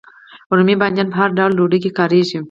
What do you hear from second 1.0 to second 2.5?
په هر ډول ډوډۍ کې کاریږي.